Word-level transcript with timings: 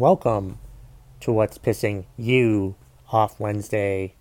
Welcome 0.00 0.58
to 1.20 1.30
What's 1.30 1.58
Pissing 1.58 2.06
You 2.16 2.74
Off 3.12 3.38
Wednesday, 3.38 4.14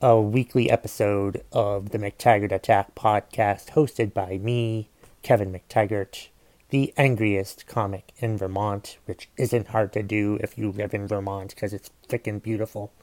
a 0.00 0.18
weekly 0.18 0.70
episode 0.70 1.44
of 1.52 1.90
the 1.90 1.98
McTaggart 1.98 2.50
Attack 2.50 2.94
podcast 2.94 3.72
hosted 3.72 4.14
by 4.14 4.38
me, 4.38 4.88
Kevin 5.22 5.52
McTaggart, 5.52 6.28
the 6.70 6.94
angriest 6.96 7.66
comic 7.66 8.14
in 8.20 8.38
Vermont, 8.38 8.96
which 9.04 9.28
isn't 9.36 9.68
hard 9.68 9.92
to 9.92 10.02
do 10.02 10.38
if 10.40 10.56
you 10.56 10.72
live 10.72 10.94
in 10.94 11.06
Vermont 11.06 11.54
because 11.54 11.74
it's 11.74 11.90
freaking 12.08 12.42
beautiful. 12.42 12.94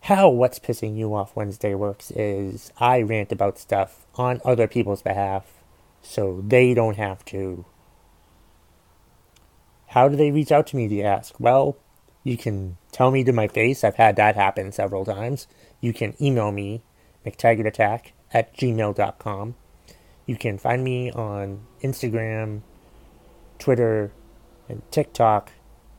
How 0.00 0.28
What's 0.28 0.58
Pissing 0.58 0.98
You 0.98 1.14
Off 1.14 1.34
Wednesday 1.34 1.74
works 1.74 2.10
is 2.10 2.70
I 2.76 3.00
rant 3.00 3.32
about 3.32 3.58
stuff 3.58 4.04
on 4.16 4.42
other 4.44 4.68
people's 4.68 5.00
behalf 5.00 5.46
so 6.02 6.44
they 6.46 6.74
don't 6.74 6.98
have 6.98 7.24
to 7.26 7.64
how 9.92 10.08
do 10.08 10.16
they 10.16 10.30
reach 10.30 10.50
out 10.50 10.66
to 10.68 10.76
me, 10.76 10.86
you 10.86 11.02
ask? 11.02 11.38
Well, 11.38 11.76
you 12.24 12.38
can 12.38 12.78
tell 12.92 13.10
me 13.10 13.24
to 13.24 13.32
my 13.32 13.46
face. 13.46 13.84
I've 13.84 13.96
had 13.96 14.16
that 14.16 14.36
happen 14.36 14.72
several 14.72 15.04
times. 15.04 15.46
You 15.82 15.92
can 15.92 16.14
email 16.18 16.50
me, 16.50 16.82
McTaggartAttack 17.26 18.12
at 18.32 18.56
gmail.com. 18.56 19.54
You 20.24 20.36
can 20.36 20.56
find 20.56 20.82
me 20.82 21.10
on 21.10 21.66
Instagram, 21.82 22.62
Twitter, 23.58 24.12
and 24.66 24.80
TikTok 24.90 25.52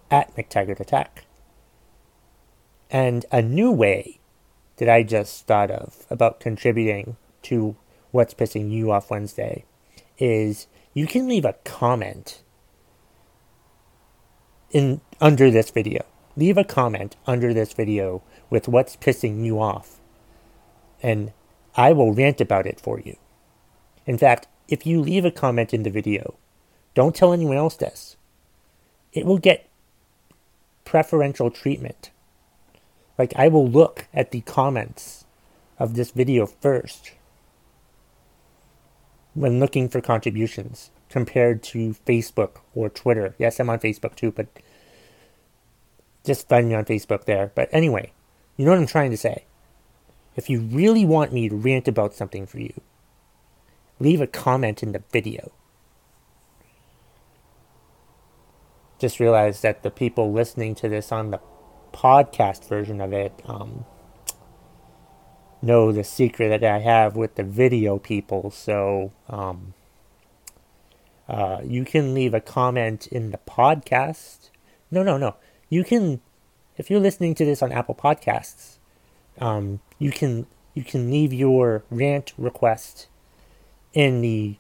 at 0.10 0.36
McTaggartAttack. 0.36 1.26
And 2.90 3.28
a 3.32 3.44
new 3.44 3.72
way 3.72 4.20
that 4.78 4.90
I 4.90 5.04
just 5.04 5.46
thought 5.46 5.70
of 5.70 6.08
about 6.10 6.40
contributing 6.40 7.18
to 7.44 7.76
What's 8.10 8.34
Pissing 8.34 8.72
You 8.72 8.92
Off 8.92 9.12
Wednesday 9.12 9.66
is 10.18 10.66
you 10.96 11.06
can 11.06 11.28
leave 11.28 11.46
a 11.46 11.58
comment 11.64 12.42
in 14.74 15.00
under 15.22 15.50
this 15.50 15.70
video. 15.70 16.04
Leave 16.36 16.58
a 16.58 16.64
comment 16.64 17.16
under 17.26 17.54
this 17.54 17.72
video 17.74 18.24
with 18.50 18.68
what's 18.68 18.98
pissing 18.98 19.46
you 19.46 19.62
off, 19.62 20.00
and 21.02 21.32
I 21.76 21.94
will 21.94 22.14
rant 22.14 22.42
about 22.42 22.66
it 22.66 22.82
for 22.82 23.00
you. 23.00 23.16
In 24.06 24.18
fact, 24.18 24.48
if 24.68 24.86
you 24.86 25.00
leave 25.00 25.26
a 25.26 25.32
comment 25.32 25.74
in 25.74 25.84
the 25.84 25.90
video, 25.90 26.36
don't 26.96 27.16
tell 27.16 27.32
anyone 27.32 27.58
else 27.58 27.76
this. 27.76 28.18
It 29.14 29.26
will 29.26 29.38
get 29.38 29.70
preferential 30.86 31.52
treatment. 31.52 32.10
Like, 33.18 33.34
I 33.36 33.48
will 33.48 33.68
look 33.68 34.08
at 34.14 34.32
the 34.32 34.42
comments 34.42 35.26
of 35.78 35.96
this 35.96 36.12
video 36.12 36.48
first 36.48 37.12
when 39.36 39.60
looking 39.60 39.90
for 39.90 40.02
contributions 40.02 40.90
compared 41.10 41.62
to 41.62 41.96
Facebook 42.06 42.62
or 42.74 42.90
Twitter. 42.90 43.36
Yes, 43.38 43.60
I'm 43.60 43.70
on 43.70 43.80
Facebook 43.80 44.16
too, 44.16 44.32
but 44.32 44.48
just 46.26 46.48
find 46.48 46.70
me 46.70 46.76
on 46.76 46.86
Facebook 46.86 47.26
there. 47.26 47.52
But 47.54 47.70
anyway, 47.72 48.14
you 48.58 48.66
know 48.66 48.72
what 48.72 48.80
I'm 48.80 48.88
trying 48.88 49.12
to 49.12 49.18
say. 49.18 49.46
If 50.36 50.50
you 50.50 50.62
really 50.62 51.06
want 51.06 51.34
me 51.34 51.50
to 51.50 51.56
rant 51.56 51.88
about 51.88 52.14
something 52.14 52.46
for 52.46 52.60
you, 52.60 52.74
leave 54.00 54.22
a 54.22 54.28
comment 54.28 54.82
in 54.82 54.92
the 54.92 55.04
video. 55.12 55.52
Just 59.00 59.20
realized 59.20 59.62
that 59.64 59.84
the 59.84 59.92
people 59.92 60.32
listening 60.32 60.76
to 60.76 60.90
this 60.90 61.12
on 61.12 61.32
the 61.32 61.40
podcast 61.92 62.68
version 62.68 63.00
of 63.02 63.14
it 63.14 63.42
um, 63.46 63.86
know 65.62 65.92
the 65.92 66.04
secret 66.04 66.50
that 66.50 66.64
I 66.64 66.80
have 66.80 67.16
with 67.16 67.36
the 67.36 67.44
video 67.44 68.00
people. 68.00 68.50
So, 68.50 69.12
um, 69.30 69.74
uh, 71.28 71.62
you 71.64 71.86
can 71.86 72.14
leave 72.14 72.34
a 72.34 72.42
comment 72.42 73.08
in 73.08 73.32
the 73.32 73.40
podcast. 73.40 74.50
No, 74.92 75.04
no, 75.04 75.18
no. 75.18 75.36
You 75.74 75.84
can, 75.84 76.22
if 76.78 76.92
you're 76.92 77.00
listening 77.00 77.34
to 77.34 77.46
this 77.46 77.64
on 77.64 77.72
Apple 77.72 77.96
Podcasts, 77.96 78.78
um, 79.40 79.80
you 79.98 80.12
can 80.12 80.46
you 80.76 80.84
can 80.84 81.10
leave 81.10 81.34
your 81.34 81.84
rant 81.90 82.32
request 82.38 83.08
in 83.92 84.22
the 84.22 84.58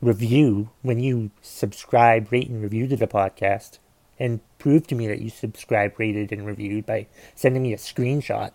review 0.00 0.70
when 0.80 0.98
you 0.98 1.30
subscribe, 1.42 2.32
rate, 2.32 2.48
and 2.48 2.62
review 2.62 2.86
to 2.88 2.96
the 2.96 3.06
podcast, 3.06 3.80
and 4.18 4.40
prove 4.58 4.86
to 4.86 4.94
me 4.94 5.06
that 5.08 5.20
you 5.20 5.28
subscribe, 5.28 5.98
rated, 5.98 6.32
and 6.32 6.46
reviewed 6.46 6.86
by 6.86 7.06
sending 7.34 7.62
me 7.62 7.74
a 7.74 7.76
screenshot 7.76 8.52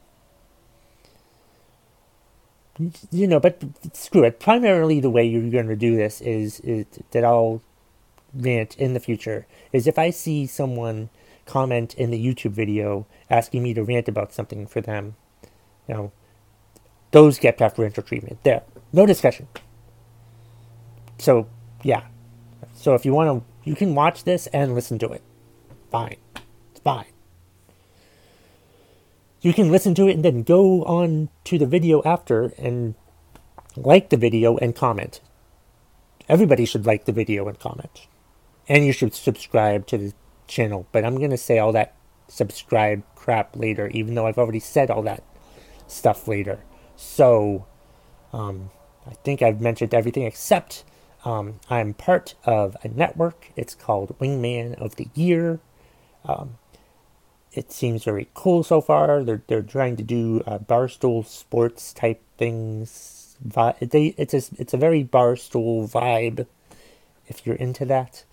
you 3.11 3.28
know, 3.28 3.40
but 3.40 3.61
screw 3.94 4.23
it. 4.23 4.40
Primarily, 4.40 5.00
the 5.00 5.09
way 5.11 5.23
you're 5.23 5.51
going 5.51 5.67
to 5.67 5.75
do 5.75 5.95
this 5.95 6.19
is, 6.22 6.61
is 6.61 6.88
that 7.11 7.23
I'll 7.23 7.61
rant 8.34 8.75
in 8.78 8.94
the 8.94 9.00
future 9.00 9.45
is 9.73 9.88
if 9.88 10.00
I 10.00 10.09
see 10.09 10.47
someone 10.47 11.09
comment 11.51 11.94
in 11.95 12.12
the 12.12 12.25
YouTube 12.25 12.51
video 12.51 13.06
asking 13.29 13.63
me 13.63 13.73
to 13.73 13.84
rant 13.84 14.07
about 14.07 14.34
something 14.34 14.66
for 14.66 14.81
them, 14.81 15.16
you 15.88 15.94
know, 15.94 16.12
those 17.12 17.39
get 17.39 17.57
preferential 17.57 18.03
treatment. 18.03 18.44
There, 18.44 18.63
no 18.94 19.06
discussion. 19.06 19.47
So, 21.17 21.47
yeah. 21.84 22.06
So 22.73 22.95
if 22.95 23.06
you 23.06 23.13
want 23.13 23.44
to, 23.44 23.69
you 23.69 23.75
can 23.75 23.94
watch 23.95 24.23
this 24.23 24.47
and 24.47 24.73
listen 24.73 24.97
to 25.00 25.11
it. 25.11 25.22
Fine. 25.91 26.17
It's 26.72 26.79
fine 26.79 27.06
you 29.41 29.53
can 29.53 29.72
listen 29.72 29.95
to 29.95 30.07
it 30.07 30.13
and 30.13 30.23
then 30.23 30.44
go 30.44 30.84
on 30.84 31.29
to 31.45 31.57
the 31.57 31.66
video 31.66 32.01
after 32.03 32.53
and 32.57 32.95
like 33.75 34.09
the 34.09 34.17
video 34.17 34.57
and 34.57 34.75
comment. 34.75 35.19
Everybody 36.29 36.66
should 36.66 36.85
like 36.85 37.06
the 37.06 37.11
video 37.11 37.47
and 37.47 37.59
comment. 37.59 38.07
And 38.69 38.85
you 38.85 38.94
should 38.94 39.16
subscribe 39.16 39.88
to 39.88 39.97
the 39.97 40.13
channel. 40.51 40.85
But 40.91 41.06
I'm 41.06 41.17
going 41.17 41.31
to 41.31 41.38
say 41.38 41.57
all 41.57 41.72
that 41.72 41.95
subscribe 42.28 43.03
crap 43.16 43.56
later, 43.56 43.88
even 43.88 44.13
though 44.13 44.28
I've 44.28 44.38
already 44.38 44.59
said 44.59 44.91
all 44.91 45.01
that 45.03 45.23
stuff 45.88 46.28
later. 46.28 46.59
So, 46.95 47.66
um, 48.34 48.69
I 49.07 49.13
think 49.23 49.41
I've 49.41 49.61
mentioned 49.61 49.94
everything 49.94 50.23
except 50.23 50.84
um, 51.25 51.59
I'm 51.69 51.94
part 51.94 52.35
of 52.45 52.78
a 52.84 52.88
network. 52.88 53.51
It's 53.56 53.73
called 53.73 54.17
Wingman 54.19 54.75
of 54.75 54.95
the 54.97 55.07
Year. 55.16 55.59
Um, 56.25 56.57
it 57.53 57.72
seems 57.72 58.03
very 58.03 58.29
cool 58.34 58.63
so 58.63 58.81
far. 58.81 59.23
They're 59.23 59.44
they're 59.47 59.61
trying 59.61 59.97
to 59.97 60.03
do 60.03 60.41
uh, 60.45 60.59
barstool 60.59 61.25
sports 61.25 61.94
type 61.94 62.22
things. 62.38 63.38
They 63.44 64.13
it's 64.17 64.34
a 64.34 64.41
it's 64.57 64.73
a 64.73 64.78
very 64.78 65.03
barstool 65.03 65.91
vibe, 65.91 66.45
if 67.28 67.45
you're 67.45 67.56
into 67.56 67.85
that. 67.85 68.23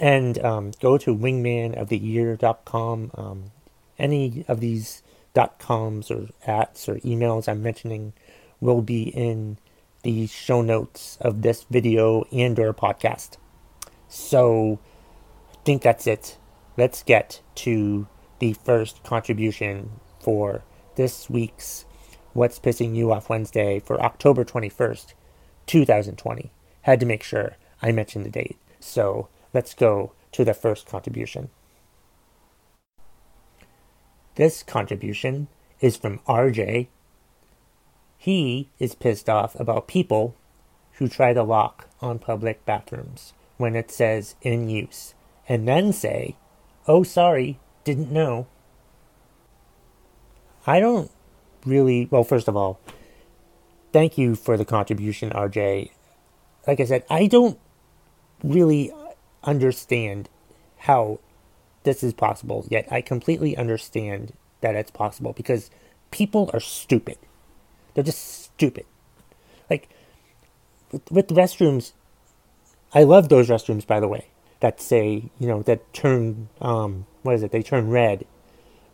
And 0.00 0.38
um, 0.44 0.72
go 0.80 0.96
to 0.98 1.14
wingmanoftheyear.com. 1.14 3.10
Um, 3.14 3.50
any 3.98 4.44
of 4.46 4.60
these 4.60 5.02
dot 5.34 5.58
coms 5.58 6.10
or 6.10 6.28
ats 6.46 6.88
or 6.88 6.96
emails 6.96 7.48
I'm 7.48 7.62
mentioning 7.62 8.12
will 8.60 8.82
be 8.82 9.02
in 9.02 9.58
the 10.02 10.26
show 10.26 10.62
notes 10.62 11.18
of 11.20 11.42
this 11.42 11.64
video 11.64 12.24
and 12.32 12.58
or 12.58 12.72
podcast. 12.72 13.36
So 14.08 14.78
I 15.52 15.56
think 15.64 15.82
that's 15.82 16.06
it. 16.06 16.38
Let's 16.76 17.02
get 17.02 17.40
to 17.56 18.06
the 18.38 18.52
first 18.52 19.02
contribution 19.02 19.90
for 20.20 20.62
this 20.94 21.28
week's 21.28 21.84
What's 22.32 22.58
Pissing 22.58 22.94
You 22.94 23.12
Off 23.12 23.28
Wednesday 23.28 23.80
for 23.80 24.00
October 24.00 24.44
21st, 24.44 25.14
2020. 25.66 26.52
Had 26.82 27.00
to 27.00 27.06
make 27.06 27.22
sure 27.22 27.56
I 27.82 27.92
mentioned 27.92 28.24
the 28.24 28.30
date. 28.30 28.56
So 28.80 29.28
let's 29.52 29.74
go 29.74 30.12
to 30.32 30.44
the 30.44 30.54
first 30.54 30.86
contribution. 30.86 31.50
This 34.34 34.62
contribution 34.62 35.48
is 35.80 35.96
from 35.96 36.20
RJ. 36.20 36.88
He 38.16 38.68
is 38.78 38.94
pissed 38.94 39.28
off 39.28 39.58
about 39.58 39.88
people 39.88 40.36
who 40.92 41.08
try 41.08 41.32
to 41.32 41.42
lock 41.42 41.88
on 42.00 42.18
public 42.18 42.64
bathrooms 42.64 43.32
when 43.56 43.74
it 43.74 43.90
says 43.90 44.36
in 44.42 44.68
use 44.68 45.14
and 45.48 45.66
then 45.66 45.92
say, 45.92 46.36
oh, 46.86 47.02
sorry, 47.02 47.58
didn't 47.84 48.12
know. 48.12 48.46
I 50.66 50.80
don't 50.80 51.10
really, 51.64 52.06
well, 52.10 52.24
first 52.24 52.48
of 52.48 52.56
all, 52.56 52.78
thank 53.92 54.18
you 54.18 54.34
for 54.34 54.56
the 54.56 54.64
contribution, 54.64 55.30
RJ. 55.30 55.90
Like 56.66 56.80
I 56.80 56.84
said, 56.84 57.04
I 57.08 57.26
don't 57.26 57.58
really 58.44 58.92
understand 59.48 60.28
how 60.78 61.20
this 61.84 62.02
is 62.02 62.12
possible, 62.12 62.66
yet 62.68 62.86
I 62.90 63.00
completely 63.00 63.56
understand 63.56 64.32
that 64.60 64.74
it's 64.74 64.90
possible 64.90 65.32
because 65.32 65.70
people 66.10 66.50
are 66.52 66.60
stupid. 66.60 67.18
They're 67.94 68.04
just 68.04 68.44
stupid. 68.44 68.84
Like, 69.70 69.88
with, 70.92 71.10
with 71.10 71.28
restrooms, 71.28 71.92
I 72.94 73.04
love 73.04 73.28
those 73.28 73.48
restrooms, 73.48 73.86
by 73.86 74.00
the 74.00 74.08
way, 74.08 74.28
that 74.60 74.80
say, 74.80 75.30
you 75.38 75.46
know, 75.46 75.62
that 75.62 75.92
turn 75.92 76.48
um, 76.60 77.06
what 77.22 77.34
is 77.34 77.42
it? 77.42 77.52
They 77.52 77.62
turn 77.62 77.90
red 77.90 78.26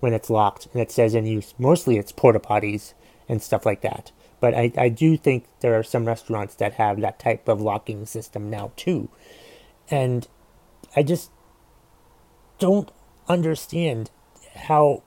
when 0.01 0.12
it's 0.12 0.29
locked 0.29 0.67
and 0.73 0.83
it 0.83 0.91
says 0.91 1.15
in 1.15 1.25
use. 1.27 1.55
Mostly 1.59 1.99
it's 1.99 2.12
porta 2.12 2.41
potties 2.41 2.95
and 3.29 3.41
stuff 3.41 3.65
like 3.65 3.81
that. 3.83 4.11
But 4.41 4.55
I, 4.55 4.73
I 4.77 4.89
do 4.89 5.17
think 5.17 5.47
there 5.61 5.79
are 5.79 5.85
some 5.85 6.05
restaurants 6.05 6.56
that 6.56 6.75
have 6.75 7.01
that 7.01 7.19
type 7.19 7.49
of 7.49 7.61
locking 7.61 8.05
system 8.06 8.51
now 8.51 8.73
too. 8.77 9.09
And 9.91 10.27
I 10.96 11.02
just 11.02 11.31
don't 12.58 12.91
understand 13.29 14.11
how 14.55 15.02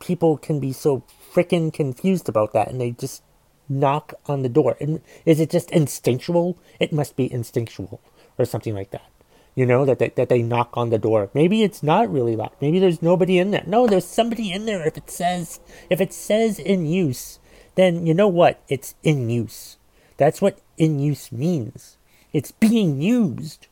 people 0.00 0.36
can 0.36 0.60
be 0.60 0.72
so 0.72 1.04
freaking 1.32 1.72
confused 1.72 2.28
about 2.28 2.52
that 2.52 2.68
and 2.68 2.80
they 2.80 2.90
just 2.90 3.22
knock 3.68 4.14
on 4.26 4.42
the 4.42 4.48
door. 4.48 4.76
And 4.80 5.00
is 5.24 5.40
it 5.40 5.50
just 5.50 5.70
instinctual? 5.70 6.58
It 6.78 6.92
must 6.92 7.16
be 7.16 7.32
instinctual 7.32 8.00
or 8.38 8.44
something 8.44 8.74
like 8.74 8.90
that. 8.90 9.08
You 9.54 9.66
know, 9.66 9.84
that 9.84 9.98
they, 9.98 10.08
that 10.10 10.28
they 10.28 10.42
knock 10.42 10.70
on 10.74 10.90
the 10.90 10.98
door. 10.98 11.30
Maybe 11.34 11.62
it's 11.62 11.82
not 11.82 12.10
really 12.10 12.36
locked. 12.36 12.62
Maybe 12.62 12.78
there's 12.78 13.02
nobody 13.02 13.38
in 13.38 13.50
there. 13.50 13.64
No, 13.66 13.86
there's 13.86 14.06
somebody 14.06 14.50
in 14.50 14.64
there 14.64 14.86
if 14.86 14.96
it 14.96 15.10
says 15.10 15.60
if 15.90 16.00
it 16.00 16.12
says 16.12 16.58
in 16.58 16.86
use, 16.86 17.38
then 17.74 18.06
you 18.06 18.14
know 18.14 18.28
what? 18.28 18.62
It's 18.68 18.94
in 19.02 19.28
use. 19.28 19.76
That's 20.16 20.40
what 20.40 20.58
in 20.78 20.98
use 20.98 21.30
means. 21.30 21.98
It's 22.32 22.50
being 22.50 23.00
used. 23.00 23.66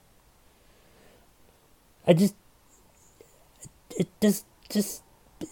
I 2.10 2.12
just 2.12 2.34
it 3.96 4.08
just 4.20 4.44
just 4.68 5.04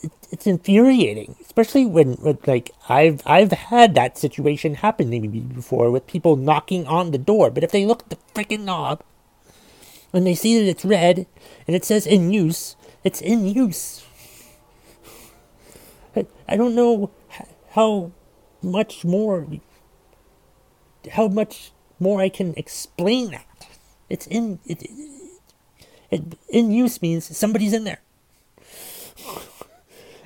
it, 0.02 0.10
it's 0.32 0.44
infuriating, 0.44 1.36
especially 1.40 1.86
when, 1.86 2.14
when 2.14 2.36
like 2.48 2.72
I've 2.88 3.22
I've 3.24 3.52
had 3.52 3.94
that 3.94 4.18
situation 4.18 4.74
happen 4.74 5.12
to 5.12 5.20
me 5.20 5.38
before 5.38 5.92
with 5.92 6.08
people 6.08 6.34
knocking 6.34 6.84
on 6.88 7.12
the 7.12 7.18
door, 7.18 7.52
but 7.52 7.62
if 7.62 7.70
they 7.70 7.86
look 7.86 8.02
at 8.02 8.10
the 8.10 8.18
freaking 8.34 8.64
knob 8.64 9.04
and 10.12 10.26
they 10.26 10.34
see 10.34 10.58
that 10.58 10.68
it's 10.68 10.84
red 10.84 11.28
and 11.68 11.76
it 11.76 11.84
says 11.84 12.08
in 12.08 12.32
use, 12.32 12.74
it's 13.04 13.20
in 13.20 13.46
use. 13.46 14.04
I, 16.16 16.26
I 16.48 16.56
don't 16.56 16.74
know 16.74 17.12
how 17.70 18.10
much 18.64 19.04
more 19.04 19.46
how 21.12 21.28
much 21.28 21.70
more 22.00 22.20
I 22.20 22.28
can 22.28 22.52
explain 22.56 23.30
that. 23.30 23.46
It's 24.10 24.26
in 24.26 24.58
it, 24.66 24.82
it, 24.82 25.17
in 26.10 26.70
use 26.70 27.00
means 27.02 27.36
somebody's 27.36 27.72
in 27.72 27.84
there. 27.84 28.00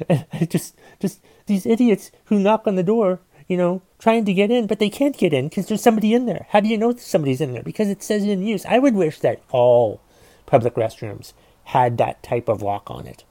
just 0.49 0.75
just 1.01 1.21
these 1.47 1.67
idiots 1.67 2.11
who 2.27 2.39
knock 2.39 2.67
on 2.67 2.77
the 2.77 2.83
door, 2.83 3.21
you 3.49 3.57
know, 3.57 3.83
trying 3.99 4.25
to 4.25 4.33
get 4.33 4.51
in, 4.51 4.67
but 4.67 4.79
they 4.79 4.91
can't 4.91 5.17
get 5.17 5.33
in 5.33 5.49
because 5.49 5.67
there's 5.67 5.83
somebody 5.83 6.15
in 6.15 6.27
there. 6.27 6.47
How 6.51 6.61
do 6.61 6.69
you 6.69 6.79
know 6.79 6.95
somebody's 6.97 7.41
in 7.41 7.53
there? 7.53 7.63
Because 7.63 7.89
it 7.89 8.03
says 8.03 8.25
in 8.25 8.43
use. 8.43 8.65
I 8.67 8.79
would 8.79 8.95
wish 8.95 9.21
that 9.21 9.43
all 9.51 10.01
public 10.47 10.75
restrooms 10.75 11.33
had 11.65 11.99
that 11.99 12.23
type 12.23 12.49
of 12.49 12.63
lock 12.63 12.91
on 12.91 13.07
it, 13.07 13.25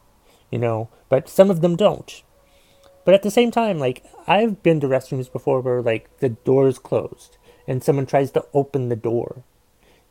you 0.50 0.60
know, 0.60 0.90
but 1.10 1.30
some 1.30 1.50
of 1.50 1.62
them 1.62 1.76
don't. 1.76 2.24
But 3.04 3.14
at 3.14 3.24
the 3.24 3.32
same 3.32 3.52
time, 3.52 3.80
like 3.80 4.04
I've 4.28 4.62
been 4.64 4.80
to 4.82 4.88
restrooms 4.88 5.32
before 5.32 5.62
where 5.62 5.82
like 5.82 6.10
the 6.20 6.30
door 6.30 6.68
is 6.68 6.80
closed 6.80 7.38
and 7.68 7.84
someone 7.84 8.06
tries 8.06 8.32
to 8.32 8.46
open 8.54 8.90
the 8.90 8.96
door, 8.96 9.44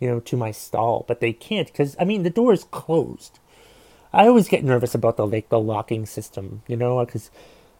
you 0.01 0.09
know, 0.09 0.21
to 0.21 0.37
my 0.37 0.51
stall, 0.51 1.05
but 1.07 1.21
they 1.21 1.33
can't 1.33 1.69
because 1.69 1.95
I 2.01 2.05
mean 2.05 2.23
the 2.23 2.31
door 2.31 2.53
is 2.53 2.65
closed. 2.65 3.39
I 4.13 4.27
always 4.27 4.49
get 4.49 4.65
nervous 4.65 4.95
about 4.95 5.17
the 5.17 5.27
like 5.27 5.51
the 5.51 5.61
locking 5.61 6.07
system, 6.07 6.63
you 6.67 6.77
know, 6.77 7.05
because 7.05 7.31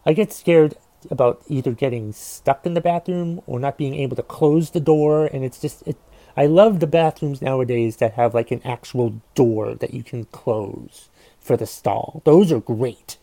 I 0.05 0.13
get 0.13 0.31
scared 0.31 0.75
about 1.09 1.41
either 1.47 1.71
getting 1.71 2.13
stuck 2.13 2.65
in 2.65 2.75
the 2.75 2.81
bathroom 2.81 3.41
or 3.47 3.59
not 3.59 3.77
being 3.77 3.95
able 3.95 4.15
to 4.15 4.23
close 4.23 4.69
the 4.69 4.79
door, 4.79 5.25
and 5.25 5.43
it's 5.43 5.59
just 5.59 5.85
it. 5.87 5.97
I 6.37 6.45
love 6.45 6.79
the 6.79 6.87
bathrooms 6.87 7.41
nowadays 7.41 7.97
that 7.97 8.13
have 8.13 8.33
like 8.33 8.51
an 8.51 8.61
actual 8.63 9.21
door 9.35 9.75
that 9.75 9.93
you 9.93 10.03
can 10.03 10.25
close 10.25 11.09
for 11.41 11.57
the 11.57 11.65
stall. 11.65 12.21
Those 12.23 12.51
are 12.51 12.61
great. 12.61 13.17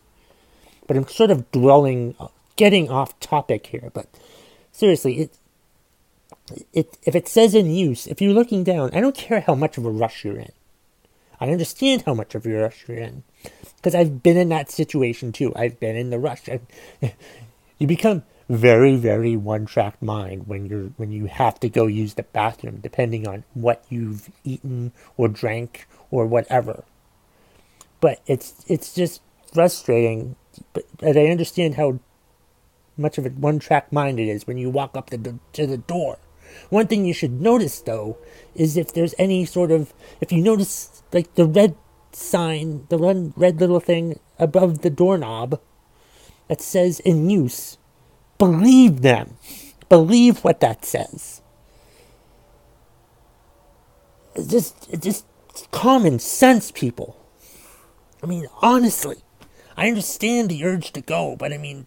But 0.86 0.96
I'm 0.96 1.06
sort 1.06 1.30
of 1.30 1.50
dwelling, 1.50 2.14
getting 2.56 2.90
off 2.90 3.18
topic 3.20 3.68
here. 3.68 3.90
But 3.94 4.08
seriously, 4.72 5.20
it, 5.20 5.38
it 6.72 6.98
if 7.02 7.14
it 7.14 7.28
says 7.28 7.54
in 7.54 7.70
use, 7.70 8.06
if 8.06 8.20
you're 8.20 8.34
looking 8.34 8.64
down, 8.64 8.90
I 8.92 9.00
don't 9.00 9.14
care 9.14 9.40
how 9.40 9.54
much 9.54 9.78
of 9.78 9.84
a 9.84 9.90
rush 9.90 10.24
you're 10.24 10.38
in. 10.38 10.52
I 11.40 11.50
understand 11.50 12.02
how 12.02 12.14
much 12.14 12.34
of 12.34 12.46
a 12.46 12.50
rush 12.50 12.84
you're 12.88 12.98
in 12.98 13.22
because 13.76 13.94
I've 13.94 14.22
been 14.22 14.36
in 14.36 14.48
that 14.48 14.70
situation 14.70 15.32
too. 15.32 15.52
I've 15.54 15.78
been 15.78 15.96
in 15.96 16.10
the 16.10 16.18
rush. 16.18 16.48
I, 16.48 16.60
you 17.78 17.86
become 17.86 18.24
very, 18.48 18.96
very 18.96 19.36
one-track 19.36 20.00
mind 20.02 20.46
when 20.46 20.66
you're 20.66 20.90
when 20.96 21.12
you 21.12 21.26
have 21.26 21.60
to 21.60 21.68
go 21.68 21.86
use 21.86 22.14
the 22.14 22.22
bathroom, 22.22 22.80
depending 22.82 23.26
on 23.28 23.44
what 23.54 23.84
you've 23.88 24.30
eaten 24.44 24.92
or 25.16 25.28
drank 25.28 25.86
or 26.10 26.26
whatever. 26.26 26.84
But 28.00 28.20
it's 28.26 28.64
it's 28.66 28.94
just 28.94 29.22
frustrating. 29.52 30.36
But, 30.72 30.84
I 31.02 31.26
understand 31.26 31.76
how 31.76 32.00
much 32.96 33.16
of 33.16 33.24
a 33.24 33.30
one-track 33.30 33.92
mind 33.92 34.18
it 34.18 34.26
is 34.26 34.44
when 34.44 34.58
you 34.58 34.68
walk 34.70 34.96
up 34.96 35.10
the, 35.10 35.38
to 35.52 35.66
the 35.68 35.76
door 35.76 36.18
one 36.70 36.86
thing 36.86 37.04
you 37.04 37.14
should 37.14 37.40
notice 37.40 37.80
though 37.80 38.18
is 38.54 38.76
if 38.76 38.92
there's 38.92 39.14
any 39.18 39.44
sort 39.44 39.70
of 39.70 39.92
if 40.20 40.32
you 40.32 40.42
notice 40.42 41.02
like 41.12 41.34
the 41.34 41.46
red 41.46 41.76
sign, 42.12 42.86
the 42.88 42.98
red, 42.98 43.32
red 43.36 43.60
little 43.60 43.80
thing 43.80 44.18
above 44.38 44.82
the 44.82 44.90
doorknob 44.90 45.60
that 46.48 46.60
says 46.60 47.00
in 47.00 47.30
use, 47.30 47.78
believe 48.38 49.02
them. 49.02 49.36
Believe 49.88 50.44
what 50.44 50.60
that 50.60 50.84
says. 50.84 51.40
It's 54.34 54.46
just 54.46 54.88
it's 54.90 55.04
just 55.04 55.26
common 55.70 56.18
sense, 56.18 56.70
people. 56.70 57.16
I 58.22 58.26
mean, 58.26 58.46
honestly, 58.60 59.16
I 59.76 59.88
understand 59.88 60.50
the 60.50 60.64
urge 60.64 60.92
to 60.92 61.00
go, 61.00 61.36
but 61.36 61.52
I 61.52 61.58
mean, 61.58 61.86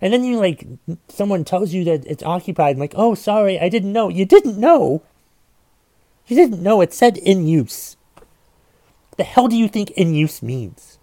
and 0.00 0.12
then 0.12 0.24
you 0.24 0.38
like 0.38 0.66
someone 1.08 1.44
tells 1.44 1.72
you 1.72 1.84
that 1.84 2.04
it's 2.06 2.22
occupied. 2.22 2.76
I'm 2.76 2.80
like, 2.80 2.94
oh, 2.96 3.14
sorry, 3.14 3.58
I 3.58 3.68
didn't 3.68 3.92
know. 3.92 4.08
You 4.08 4.24
didn't 4.24 4.58
know. 4.58 5.02
You 6.26 6.36
didn't 6.36 6.62
know. 6.62 6.80
It 6.80 6.92
said 6.92 7.16
in 7.18 7.46
use. 7.46 7.96
The 9.16 9.24
hell 9.24 9.48
do 9.48 9.56
you 9.56 9.68
think 9.68 9.90
in 9.92 10.14
use 10.14 10.42
means? 10.42 10.98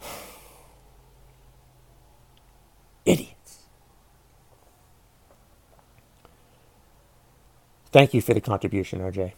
Idiots. 3.06 3.60
Thank 7.90 8.12
you 8.14 8.20
for 8.20 8.34
the 8.34 8.40
contribution, 8.40 9.00
RJ. 9.00 9.32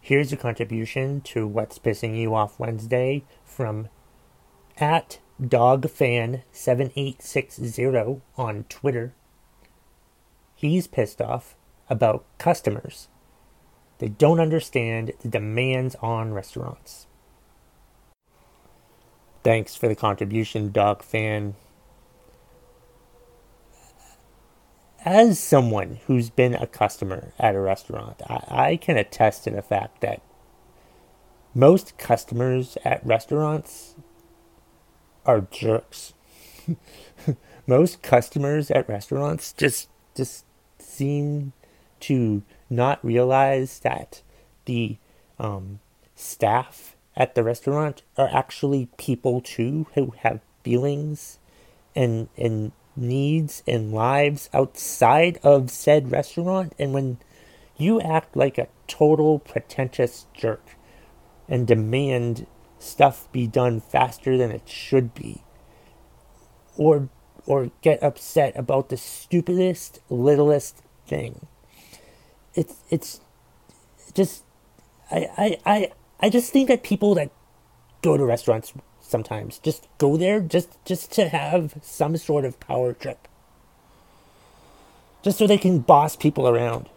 Here's 0.00 0.32
a 0.32 0.36
contribution 0.36 1.20
to 1.22 1.48
What's 1.48 1.80
Pissing 1.80 2.16
You 2.16 2.34
Off 2.34 2.60
Wednesday 2.60 3.24
from 3.44 3.88
at 4.78 5.18
dogfan7860 5.40 8.20
on 8.36 8.64
Twitter. 8.68 9.14
He's 10.54 10.86
pissed 10.86 11.20
off 11.20 11.56
about 11.88 12.24
customers. 12.38 13.08
They 13.98 14.08
don't 14.08 14.40
understand 14.40 15.12
the 15.20 15.28
demands 15.28 15.94
on 16.02 16.34
restaurants. 16.34 17.06
Thanks 19.42 19.74
for 19.76 19.88
the 19.88 19.94
contribution, 19.94 20.72
Dog 20.72 21.02
Fan. 21.02 21.54
As 25.04 25.38
someone 25.38 25.98
who's 26.06 26.30
been 26.30 26.54
a 26.54 26.66
customer 26.66 27.32
at 27.38 27.54
a 27.54 27.60
restaurant, 27.60 28.22
I, 28.28 28.44
I 28.48 28.76
can 28.76 28.96
attest 28.96 29.44
to 29.44 29.50
the 29.50 29.62
fact 29.62 30.00
that 30.00 30.20
most 31.54 31.96
customers 31.96 32.76
at 32.84 33.06
restaurants 33.06 33.94
are 35.26 35.42
jerks. 35.50 36.14
Most 37.66 38.02
customers 38.02 38.70
at 38.70 38.88
restaurants 38.88 39.52
just 39.52 39.88
just 40.14 40.44
seem 40.78 41.52
to 42.00 42.42
not 42.70 43.04
realize 43.04 43.80
that 43.80 44.22
the 44.64 44.96
um, 45.38 45.80
staff 46.14 46.96
at 47.16 47.34
the 47.34 47.42
restaurant 47.42 48.02
are 48.16 48.28
actually 48.32 48.88
people 48.96 49.40
too 49.40 49.86
who 49.94 50.12
have 50.18 50.40
feelings 50.62 51.38
and 51.94 52.28
and 52.36 52.72
needs 52.96 53.62
and 53.66 53.92
lives 53.92 54.48
outside 54.54 55.38
of 55.42 55.70
said 55.70 56.10
restaurant 56.10 56.72
and 56.78 56.94
when 56.94 57.18
you 57.76 58.00
act 58.00 58.34
like 58.34 58.56
a 58.56 58.68
total 58.86 59.38
pretentious 59.38 60.26
jerk 60.32 60.76
and 61.48 61.66
demand 61.66 62.46
stuff 62.78 63.30
be 63.32 63.46
done 63.46 63.80
faster 63.80 64.36
than 64.36 64.50
it 64.50 64.68
should 64.68 65.14
be. 65.14 65.42
Or 66.76 67.08
or 67.46 67.70
get 67.80 68.02
upset 68.02 68.56
about 68.56 68.88
the 68.88 68.96
stupidest 68.96 70.00
littlest 70.10 70.82
thing. 71.06 71.46
It's 72.54 72.76
it's 72.90 73.20
just 74.14 74.44
I, 75.10 75.28
I 75.36 75.58
i 75.66 75.92
i 76.20 76.30
just 76.30 76.52
think 76.52 76.68
that 76.68 76.82
people 76.82 77.14
that 77.14 77.30
go 78.02 78.16
to 78.16 78.24
restaurants 78.24 78.72
sometimes 79.00 79.58
just 79.58 79.86
go 79.98 80.16
there 80.16 80.40
just 80.40 80.76
just 80.84 81.12
to 81.12 81.28
have 81.28 81.74
some 81.82 82.16
sort 82.16 82.44
of 82.44 82.58
power 82.60 82.92
trip. 82.92 83.28
Just 85.22 85.38
so 85.38 85.46
they 85.46 85.58
can 85.58 85.80
boss 85.80 86.14
people 86.14 86.46
around. 86.46 86.88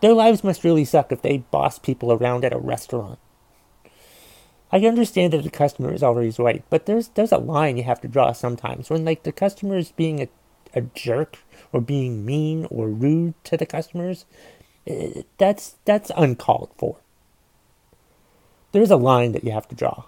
Their 0.00 0.12
lives 0.12 0.44
must 0.44 0.62
really 0.62 0.84
suck 0.84 1.10
if 1.10 1.22
they 1.22 1.38
boss 1.38 1.78
people 1.78 2.12
around 2.12 2.44
at 2.44 2.52
a 2.52 2.58
restaurant 2.58 3.18
I 4.70 4.78
understand 4.80 5.32
that 5.32 5.42
the 5.42 5.50
customer 5.50 5.92
is 5.92 6.02
always 6.02 6.38
right, 6.38 6.62
but 6.68 6.86
there's 6.86 7.08
there's 7.08 7.32
a 7.32 7.38
line 7.38 7.76
you 7.76 7.84
have 7.84 8.00
to 8.02 8.08
draw 8.08 8.32
sometimes 8.32 8.90
when 8.90 9.04
like 9.04 9.22
the 9.22 9.32
customer 9.32 9.78
is 9.78 9.92
being 9.92 10.20
a, 10.20 10.28
a 10.74 10.82
jerk 10.82 11.38
or 11.72 11.80
being 11.80 12.24
mean 12.24 12.66
or 12.70 12.88
rude 12.88 13.34
to 13.44 13.56
the 13.56 13.66
customers. 13.66 14.26
That's 15.38 15.76
that's 15.84 16.10
uncalled 16.16 16.70
for. 16.76 16.96
There's 18.72 18.90
a 18.90 18.96
line 18.96 19.32
that 19.32 19.44
you 19.44 19.52
have 19.52 19.68
to 19.68 19.74
draw. 19.74 20.04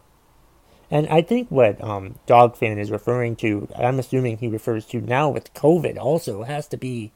And 0.91 1.07
I 1.09 1.23
think 1.23 1.51
what 1.51 1.83
um, 1.83 2.17
Dog 2.27 2.57
Fan 2.57 2.79
is 2.79 2.91
referring 2.91 3.37
to, 3.37 3.69
I'm 3.77 3.99
assuming 4.01 4.39
he 4.39 4.49
refers 4.49 4.85
to 4.87 5.01
now 5.01 5.31
with 5.31 5.55
COVID, 5.55 5.97
also 5.97 6.43
has 6.43 6.67
to 6.69 6.77
be 6.77 7.13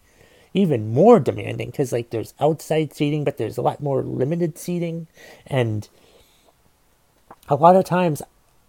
even 0.54 0.94
more 0.94 1.18
demanding 1.18 1.70
because 1.70 1.92
like 1.92 2.10
there's 2.10 2.34
outside 2.38 2.94
seating, 2.94 3.24
but 3.24 3.36
there's 3.36 3.58
a 3.58 3.62
lot 3.62 3.82
more 3.82 4.02
limited 4.02 4.56
seating, 4.56 5.08
and 5.46 5.88
a 7.48 7.54
lot 7.54 7.76
of 7.76 7.84
times 7.84 8.22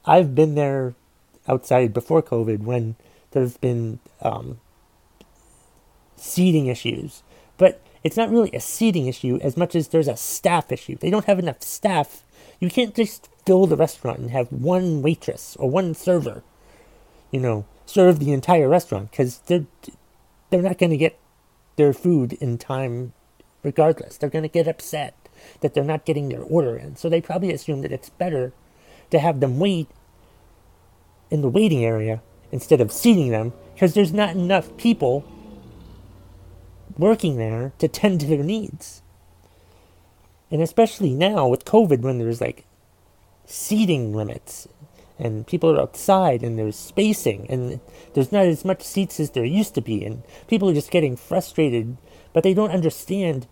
I've 0.05 0.35
been 0.35 0.55
there 0.55 0.93
outside 1.47 1.93
before 1.93 2.21
COVID 2.21 2.59
when 2.59 2.95
there's 3.31 3.57
been 3.57 3.99
um, 4.21 4.59
seating 6.15 6.67
issues, 6.67 7.23
but 7.57 7.81
it's 8.03 8.17
not 8.17 8.29
really 8.29 8.51
a 8.51 8.59
seating 8.59 9.07
issue 9.07 9.39
as 9.41 9.57
much 9.57 9.75
as 9.75 9.89
there's 9.89 10.07
a 10.07 10.17
staff 10.17 10.71
issue. 10.71 10.95
They 10.95 11.09
don't 11.09 11.25
have 11.25 11.39
enough 11.39 11.61
staff. 11.61 12.23
You 12.59 12.69
can't 12.69 12.95
just 12.95 13.29
fill 13.45 13.67
the 13.67 13.77
restaurant 13.77 14.19
and 14.19 14.31
have 14.31 14.51
one 14.51 15.01
waitress 15.01 15.55
or 15.57 15.69
one 15.69 15.93
server, 15.93 16.43
you 17.31 17.39
know, 17.39 17.65
serve 17.85 18.19
the 18.19 18.31
entire 18.31 18.67
restaurant 18.67 19.11
because 19.11 19.39
they're 19.47 19.65
they're 20.49 20.61
not 20.61 20.77
going 20.77 20.91
to 20.91 20.97
get 20.97 21.17
their 21.75 21.93
food 21.93 22.33
in 22.33 22.57
time 22.57 23.13
regardless. 23.63 24.17
They're 24.17 24.29
going 24.29 24.43
to 24.43 24.49
get 24.49 24.67
upset 24.67 25.15
that 25.61 25.73
they're 25.73 25.83
not 25.83 26.05
getting 26.05 26.29
their 26.29 26.43
order 26.43 26.77
in. 26.77 26.95
So 26.95 27.09
they 27.09 27.21
probably 27.21 27.51
assume 27.51 27.81
that 27.81 27.91
it's 27.91 28.09
better 28.09 28.53
to 29.11 29.19
have 29.19 29.39
them 29.39 29.59
wait 29.59 29.87
in 31.29 31.41
the 31.41 31.49
waiting 31.49 31.83
area 31.83 32.21
instead 32.51 32.81
of 32.81 32.91
seating 32.91 33.29
them 33.29 33.53
because 33.73 33.93
there's 33.93 34.13
not 34.13 34.35
enough 34.35 34.75
people 34.77 35.25
working 36.97 37.37
there 37.37 37.73
to 37.79 37.87
tend 37.87 38.21
to 38.21 38.27
their 38.27 38.43
needs. 38.43 39.01
And 40.51 40.61
especially 40.61 41.13
now 41.13 41.47
with 41.47 41.65
COVID 41.65 42.01
when 42.01 42.19
there's 42.19 42.41
like 42.41 42.65
seating 43.45 44.13
limits 44.13 44.67
and 45.17 45.47
people 45.47 45.71
are 45.71 45.81
outside 45.81 46.43
and 46.43 46.57
there's 46.57 46.75
spacing 46.75 47.45
and 47.49 47.79
there's 48.13 48.31
not 48.31 48.45
as 48.45 48.65
much 48.65 48.81
seats 48.81 49.19
as 49.19 49.31
there 49.31 49.45
used 49.45 49.75
to 49.75 49.81
be 49.81 50.03
and 50.03 50.23
people 50.47 50.69
are 50.69 50.73
just 50.73 50.91
getting 50.91 51.15
frustrated 51.15 51.97
but 52.33 52.43
they 52.43 52.53
don't 52.53 52.71
understand 52.71 53.47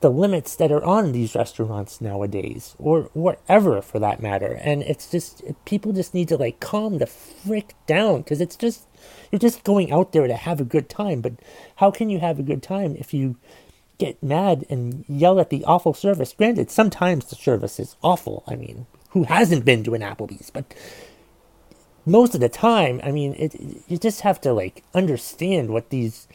the 0.00 0.10
limits 0.10 0.56
that 0.56 0.72
are 0.72 0.84
on 0.84 1.12
these 1.12 1.34
restaurants 1.34 2.00
nowadays 2.00 2.74
or 2.78 3.10
whatever 3.12 3.82
for 3.82 3.98
that 3.98 4.20
matter. 4.22 4.58
And 4.62 4.82
it's 4.82 5.10
just 5.10 5.42
people 5.64 5.92
just 5.92 6.14
need 6.14 6.28
to 6.28 6.36
like 6.36 6.60
calm 6.60 6.98
the 6.98 7.06
frick 7.06 7.74
down 7.86 8.18
because 8.22 8.40
it's 8.40 8.56
just 8.56 8.86
you're 9.30 9.38
just 9.38 9.64
going 9.64 9.92
out 9.92 10.12
there 10.12 10.26
to 10.26 10.36
have 10.36 10.60
a 10.60 10.64
good 10.64 10.88
time. 10.88 11.20
But 11.20 11.34
how 11.76 11.90
can 11.90 12.10
you 12.10 12.20
have 12.20 12.38
a 12.38 12.44
good 12.44 12.62
time 12.62 12.96
if 12.98 13.12
you 13.12 13.36
get 13.98 14.22
mad 14.22 14.64
and 14.70 15.04
yell 15.08 15.38
at 15.38 15.50
the 15.50 15.64
awful 15.64 15.94
service? 15.94 16.32
Granted 16.32 16.70
sometimes 16.70 17.26
the 17.26 17.36
service 17.36 17.78
is 17.78 17.96
awful 18.02 18.42
i 18.46 18.56
mean 18.56 18.86
who 19.10 19.24
hasn't 19.24 19.64
been 19.64 19.84
to 19.84 19.94
an 19.94 20.02
Applebee's, 20.02 20.50
but 20.50 20.72
most 22.06 22.34
of 22.34 22.40
the 22.40 22.48
time, 22.48 23.00
I 23.04 23.10
mean, 23.10 23.34
it, 23.34 23.54
you 23.88 23.98
just 23.98 24.22
have 24.22 24.40
to 24.42 24.52
like 24.52 24.82
understand 24.94 25.70
what 25.70 25.90
these 25.90 26.26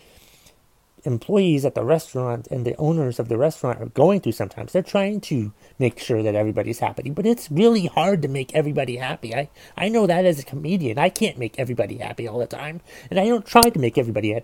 employees 1.06 1.66
at 1.66 1.76
the 1.76 1.84
restaurant 1.84 2.48
and 2.50 2.66
the 2.66 2.76
owners 2.78 3.20
of 3.20 3.30
the 3.30 3.38
restaurant 3.38 3.82
are 3.82 3.88
going 3.88 4.20
through 4.20 4.32
sometimes. 4.34 4.72
They're 4.72 4.82
trying 4.82 5.22
to 5.22 5.54
make 5.80 6.00
sure 6.00 6.24
that 6.24 6.36
everybody's 6.36 6.80
happy, 6.80 7.10
but 7.10 7.26
it's 7.26 7.52
really 7.52 7.86
hard 7.88 8.22
to 8.22 8.28
make 8.28 8.54
everybody 8.56 8.98
happy. 8.98 9.36
I, 9.36 9.50
I 9.78 9.90
know 9.90 10.08
that 10.08 10.26
as 10.26 10.40
a 10.40 10.44
comedian. 10.44 10.98
I 10.98 11.10
can't 11.10 11.38
make 11.38 11.60
everybody 11.60 11.98
happy 11.98 12.28
all 12.28 12.40
the 12.40 12.48
time, 12.48 12.82
and 13.10 13.20
I 13.20 13.26
don't 13.26 13.46
try 13.46 13.62
to 13.62 13.80
make 13.80 13.98
everybody 13.98 14.40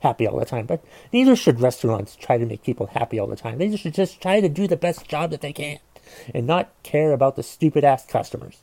happy 0.00 0.26
all 0.26 0.38
the 0.38 0.44
time, 0.44 0.66
but 0.66 0.84
neither 1.12 1.36
should 1.36 1.60
restaurants 1.60 2.16
try 2.16 2.38
to 2.38 2.46
make 2.46 2.62
people 2.62 2.86
happy 2.86 3.18
all 3.18 3.26
the 3.26 3.36
time. 3.36 3.58
They 3.58 3.74
should 3.76 3.94
just 3.94 4.20
try 4.20 4.40
to 4.40 4.48
do 4.48 4.66
the 4.66 4.76
best 4.76 5.08
job 5.08 5.30
that 5.30 5.40
they 5.40 5.52
can 5.52 5.78
and 6.34 6.46
not 6.46 6.70
care 6.82 7.12
about 7.12 7.36
the 7.36 7.42
stupid 7.42 7.84
ass 7.84 8.06
customers. 8.06 8.62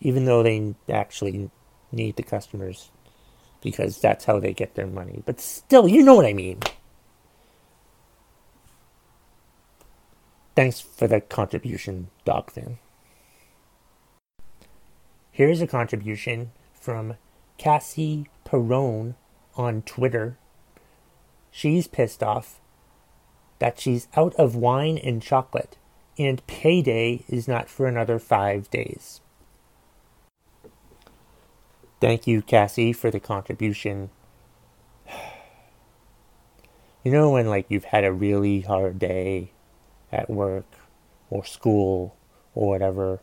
Even 0.00 0.24
though 0.24 0.42
they 0.42 0.74
actually 0.88 1.50
need 1.92 2.16
the 2.16 2.22
customers 2.22 2.90
because 3.62 4.00
that's 4.00 4.26
how 4.26 4.38
they 4.38 4.52
get 4.52 4.74
their 4.74 4.86
money. 4.86 5.22
But 5.24 5.40
still, 5.40 5.88
you 5.88 6.02
know 6.02 6.14
what 6.14 6.26
I 6.26 6.32
mean. 6.32 6.60
Thanks 10.54 10.80
for 10.80 11.08
the 11.08 11.20
contribution, 11.20 12.08
Dog 12.26 12.50
Fan. 12.50 12.78
Here's 15.30 15.62
a 15.62 15.66
contribution 15.66 16.52
from 16.78 17.14
Cassie 17.56 18.26
Perone 18.44 19.14
on 19.56 19.80
Twitter. 19.82 20.36
She's 21.50 21.86
pissed 21.86 22.22
off 22.22 22.60
that 23.58 23.78
she's 23.78 24.08
out 24.16 24.34
of 24.34 24.56
wine 24.56 24.98
and 24.98 25.22
chocolate, 25.22 25.78
and 26.18 26.44
payday 26.46 27.24
is 27.28 27.46
not 27.46 27.68
for 27.68 27.86
another 27.86 28.18
five 28.18 28.68
days. 28.70 29.20
Thank 32.02 32.26
you, 32.26 32.42
Cassie, 32.42 32.92
for 32.92 33.12
the 33.12 33.20
contribution. 33.20 34.10
You 37.04 37.10
know, 37.10 37.30
when 37.30 37.48
like 37.48 37.66
you've 37.68 37.86
had 37.86 38.04
a 38.04 38.12
really 38.12 38.60
hard 38.60 39.00
day 39.00 39.50
at 40.12 40.30
work 40.30 40.66
or 41.30 41.44
school 41.44 42.16
or 42.54 42.68
whatever, 42.68 43.20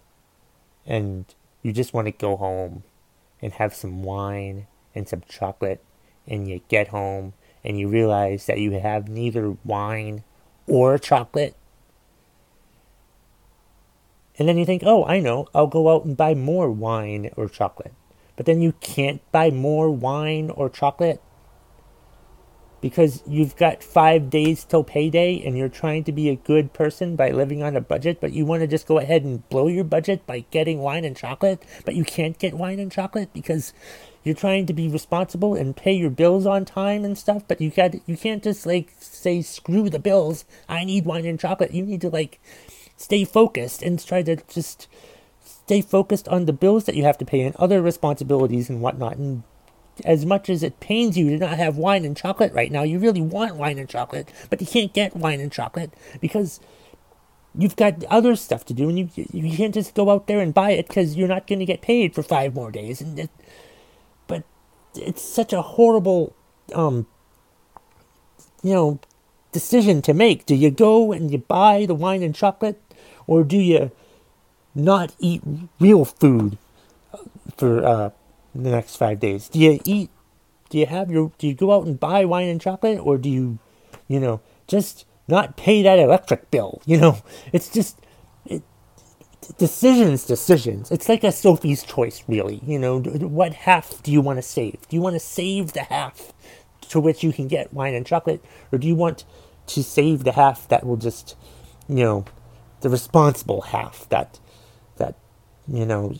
and 0.86 1.24
you 1.62 1.72
just 1.72 1.94
want 1.94 2.08
to 2.08 2.12
go 2.12 2.36
home 2.36 2.84
and 3.42 3.54
have 3.54 3.74
some 3.74 4.04
wine 4.04 4.68
and 4.94 5.08
some 5.08 5.24
chocolate, 5.30 5.82
and 6.28 6.50
you 6.50 6.60
get 6.68 6.90
home 6.90 7.34
and 7.64 7.80
you 7.80 7.88
realize 7.88 8.48
that 8.48 8.60
you 8.60 8.72
have 8.80 9.08
neither 9.08 9.56
wine 9.64 10.24
or 10.68 10.98
chocolate. 10.98 11.56
And 14.38 14.48
then 14.48 14.58
you 14.58 14.66
think, 14.66 14.84
oh, 14.86 15.06
I 15.06 15.20
know, 15.22 15.48
I'll 15.54 15.68
go 15.68 15.90
out 15.94 16.04
and 16.04 16.18
buy 16.18 16.34
more 16.34 16.70
wine 16.72 17.30
or 17.38 17.48
chocolate. 17.48 17.94
But 18.40 18.46
then 18.46 18.62
you 18.62 18.72
can't 18.80 19.20
buy 19.34 19.50
more 19.50 19.92
wine 19.92 20.50
or 20.50 20.70
chocolate 20.70 21.22
because 22.80 23.22
you've 23.28 23.58
got 23.58 23.84
five 23.84 24.30
days 24.30 24.64
till 24.64 24.82
payday 24.82 25.44
and 25.46 25.58
you're 25.58 25.68
trying 25.68 26.06
to 26.06 26.14
be 26.14 26.30
a 26.30 26.38
good 26.38 26.72
person 26.72 27.18
by 27.18 27.32
living 27.32 27.62
on 27.62 27.76
a 27.76 27.82
budget, 27.82 28.22
but 28.22 28.32
you 28.32 28.46
want 28.46 28.62
to 28.62 28.68
just 28.68 28.88
go 28.88 28.98
ahead 28.98 29.26
and 29.26 29.50
blow 29.50 29.68
your 29.68 29.84
budget 29.84 30.26
by 30.26 30.46
getting 30.52 30.80
wine 30.80 31.04
and 31.04 31.18
chocolate, 31.18 31.62
but 31.84 31.96
you 31.96 32.06
can't 32.06 32.40
get 32.40 32.54
wine 32.54 32.80
and 32.80 32.94
chocolate 32.94 33.34
because 33.34 33.74
you're 34.24 34.34
trying 34.34 34.66
to 34.68 34.74
be 34.74 34.88
responsible 34.88 35.54
and 35.56 35.76
pay 35.76 35.92
your 35.92 36.10
bills 36.10 36.46
on 36.46 36.64
time 36.64 37.04
and 37.04 37.18
stuff, 37.18 37.44
but 37.46 37.60
you 37.60 37.70
got 37.70 37.94
you 38.08 38.16
can't 38.16 38.42
just 38.42 38.66
like 38.66 38.94
say 39.02 39.42
screw 39.42 39.90
the 39.90 40.00
bills. 40.00 40.46
I 40.70 40.86
need 40.86 41.04
wine 41.04 41.26
and 41.26 41.38
chocolate. 41.38 41.74
You 41.74 41.84
need 41.84 42.00
to 42.00 42.10
like 42.10 42.40
stay 42.96 43.26
focused 43.26 43.82
and 43.82 44.02
try 44.02 44.24
to 44.24 44.38
just 44.48 44.88
stay 45.70 45.82
focused 45.82 46.28
on 46.30 46.46
the 46.46 46.52
bills 46.52 46.86
that 46.86 46.96
you 46.96 47.04
have 47.04 47.20
to 47.20 47.24
pay 47.24 47.42
and 47.42 47.56
other 47.58 47.80
responsibilities 47.80 48.72
and 48.72 48.82
whatnot. 48.82 49.18
And 49.18 49.44
as 50.04 50.26
much 50.26 50.50
as 50.50 50.64
it 50.64 50.80
pains 50.80 51.16
you 51.16 51.30
to 51.30 51.38
not 51.38 51.60
have 51.60 51.78
wine 51.78 52.06
and 52.06 52.18
chocolate 52.18 52.52
right 52.54 52.72
now, 52.72 52.82
you 52.82 52.98
really 52.98 53.22
want 53.22 53.56
wine 53.56 53.78
and 53.78 53.88
chocolate, 53.88 54.34
but 54.50 54.60
you 54.62 54.66
can't 54.66 54.92
get 54.94 55.16
wine 55.16 55.40
and 55.40 55.52
chocolate 55.52 55.94
because 56.20 56.60
you've 57.56 57.76
got 57.76 58.04
other 58.06 58.36
stuff 58.36 58.66
to 58.66 58.74
do, 58.74 58.90
and 58.90 58.98
you 58.98 59.10
you 59.32 59.56
can't 59.56 59.76
just 59.76 59.94
go 59.94 60.10
out 60.10 60.26
there 60.26 60.40
and 60.40 60.56
buy 60.56 60.72
it 60.72 60.88
because 60.88 61.16
you're 61.16 61.28
not 61.28 61.46
going 61.46 61.60
to 61.60 61.66
get 61.66 61.82
paid 61.82 62.16
for 62.16 62.24
five 62.24 62.56
more 62.56 62.72
days. 62.72 63.00
And 63.00 63.20
it, 63.20 63.30
but 64.26 64.44
it's 64.96 65.22
such 65.22 65.54
a 65.54 65.62
horrible, 65.62 66.36
um, 66.74 67.06
you 68.64 68.74
know, 68.74 69.00
decision 69.52 70.02
to 70.02 70.16
make. 70.16 70.48
Do 70.48 70.56
you 70.56 70.72
go 70.72 71.12
and 71.12 71.30
you 71.30 71.38
buy 71.38 71.86
the 71.86 71.94
wine 71.94 72.24
and 72.24 72.34
chocolate, 72.34 72.82
or 73.28 73.44
do 73.44 73.58
you 73.58 73.92
not 74.76 75.16
eat 75.20 75.42
real 75.80 76.06
food 76.06 76.58
for 77.58 77.86
uh, 77.86 78.10
the 78.54 78.70
next 78.70 78.96
five 78.96 79.20
days? 79.20 79.50
Do 79.50 79.60
you 79.60 79.80
eat? 79.86 80.10
Do 80.70 80.78
you 80.78 80.86
have 80.86 81.10
your? 81.10 81.32
Do 81.38 81.48
you 81.48 81.54
go 81.54 81.74
out 81.74 81.86
and 81.86 82.00
buy 82.00 82.26
wine 82.26 82.48
and 82.48 82.62
chocolate, 82.62 83.00
or 83.00 83.18
do 83.18 83.30
you, 83.30 83.60
you 84.08 84.20
know, 84.20 84.42
just 84.68 85.06
not 85.28 85.58
pay 85.58 85.82
that 85.84 86.00
electric 86.00 86.52
bill? 86.52 86.82
You 86.86 86.98
know, 86.98 87.24
it's 87.54 87.70
just 87.70 88.00
it, 88.46 88.64
decisions, 89.58 90.26
decisions. 90.26 90.92
It's 90.92 91.10
like 91.10 91.24
a 91.24 91.32
Sophie's 91.32 91.84
choice, 91.84 92.24
really. 92.28 92.62
You 92.66 92.80
know, 92.80 93.00
what 93.00 93.54
half 93.54 94.02
do 94.04 94.12
you 94.12 94.22
want 94.22 94.38
to 94.38 94.44
save? 94.44 94.88
Do 94.88 94.96
you 94.96 95.02
want 95.02 95.16
to 95.16 95.20
save 95.20 95.74
the 95.74 95.84
half 95.84 96.34
to 96.90 97.00
which 97.00 97.24
you 97.24 97.32
can 97.32 97.48
get 97.48 97.74
wine 97.74 97.94
and 97.94 98.06
chocolate, 98.06 98.44
or 98.72 98.78
do 98.78 98.88
you 98.88 98.96
want 98.96 99.26
to 99.68 99.84
save 99.84 100.24
the 100.24 100.32
half 100.32 100.68
that 100.70 100.86
will 100.86 100.98
just, 100.98 101.36
you 101.88 102.04
know, 102.04 102.26
the 102.82 102.90
responsible 102.90 103.62
half 103.62 104.08
that 104.10 104.40
that 104.40 104.40
you 105.72 105.86
know 105.86 106.14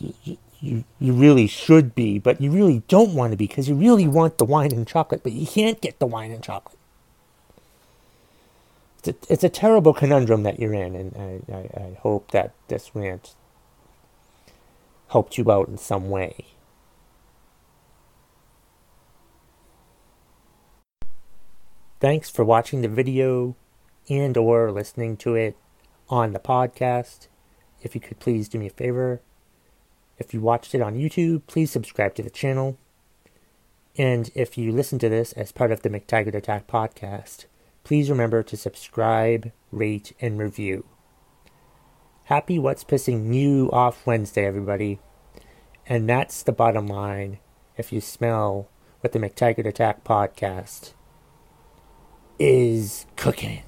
you, 0.60 0.84
you, 0.98 1.12
really 1.12 1.46
should 1.46 1.94
be, 1.94 2.18
but 2.18 2.40
you 2.40 2.50
really 2.50 2.82
don't 2.88 3.14
want 3.14 3.32
to 3.32 3.36
be 3.36 3.46
because 3.46 3.68
you 3.68 3.74
really 3.74 4.06
want 4.06 4.38
the 4.38 4.44
wine 4.44 4.72
and 4.72 4.86
chocolate, 4.86 5.22
but 5.22 5.32
you 5.32 5.46
can't 5.46 5.80
get 5.80 5.98
the 5.98 6.06
wine 6.06 6.30
and 6.30 6.42
chocolate. 6.42 6.78
It's 8.98 9.08
a, 9.08 9.32
it's 9.32 9.44
a 9.44 9.48
terrible 9.48 9.94
conundrum 9.94 10.42
that 10.42 10.60
you're 10.60 10.74
in, 10.74 10.94
and 10.94 11.16
I, 11.16 11.52
I, 11.52 11.84
I 11.84 11.98
hope 12.00 12.30
that 12.32 12.52
this 12.68 12.90
rant 12.94 13.34
helped 15.08 15.38
you 15.38 15.50
out 15.50 15.68
in 15.68 15.78
some 15.78 16.10
way. 16.10 16.44
Thanks 22.00 22.30
for 22.30 22.44
watching 22.44 22.82
the 22.82 22.88
video. 22.88 23.56
and 24.08 24.36
or 24.36 24.72
listening 24.72 25.16
to 25.18 25.34
it 25.34 25.56
on 26.08 26.32
the 26.32 26.38
podcast, 26.38 27.28
if 27.82 27.94
you 27.94 28.00
could 28.00 28.18
please 28.18 28.48
do 28.48 28.58
me 28.58 28.66
a 28.66 28.70
favor. 28.70 29.20
If 30.20 30.34
you 30.34 30.40
watched 30.42 30.74
it 30.74 30.82
on 30.82 30.94
YouTube, 30.94 31.42
please 31.46 31.70
subscribe 31.70 32.14
to 32.14 32.22
the 32.22 32.30
channel. 32.30 32.76
And 33.96 34.30
if 34.34 34.58
you 34.58 34.70
listen 34.70 34.98
to 35.00 35.08
this 35.08 35.32
as 35.32 35.50
part 35.50 35.72
of 35.72 35.80
the 35.80 35.88
McTaggart 35.88 36.34
Attack 36.34 36.66
podcast, 36.66 37.46
please 37.82 38.10
remember 38.10 38.42
to 38.42 38.56
subscribe, 38.56 39.50
rate, 39.72 40.12
and 40.20 40.38
review. 40.38 40.84
Happy 42.24 42.58
What's 42.58 42.84
Pissing 42.84 43.34
You 43.34 43.70
Off 43.72 44.06
Wednesday, 44.06 44.44
everybody. 44.44 45.00
And 45.86 46.08
that's 46.08 46.42
the 46.42 46.52
bottom 46.52 46.86
line 46.86 47.38
if 47.76 47.90
you 47.90 48.00
smell 48.00 48.68
what 49.00 49.12
the 49.12 49.18
McTaggart 49.18 49.66
Attack 49.66 50.04
podcast 50.04 50.92
is 52.38 53.06
cooking. 53.16 53.62